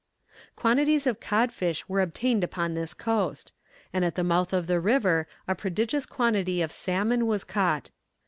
Quantities 0.55 1.05
of 1.05 1.19
cod 1.19 1.51
fish 1.51 1.87
were 1.87 2.01
obtained 2.01 2.43
upon 2.43 2.73
this 2.73 2.91
coast; 2.91 3.53
and 3.93 4.03
at 4.03 4.15
the 4.15 4.23
mouth 4.23 4.51
of 4.51 4.65
the 4.65 4.79
river 4.79 5.27
a 5.47 5.53
prodigious 5.53 6.07
quantity 6.07 6.59
of 6.63 6.71
salmon 6.71 7.27
was 7.27 7.43
caught. 7.43 7.91